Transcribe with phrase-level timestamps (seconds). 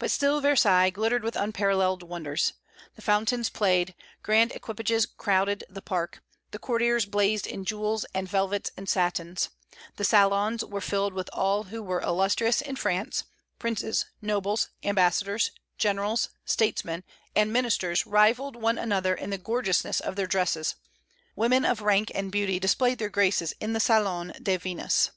[0.00, 2.54] But still Versailles glittered with unparalleled wonders:
[2.96, 8.72] the fountains played; grand equipages crowded the park; the courtiers blazed in jewels and velvets
[8.76, 9.50] and satins;
[9.94, 13.22] the salons were filled with all who were illustrious in France;
[13.60, 17.04] princes, nobles, ambassadors, generals, statesmen,
[17.36, 20.74] and ministers rivalled one another in the gorgeousness of their dresses;
[21.36, 25.12] women of rank and beauty displayed their graces in the Salon de Venus.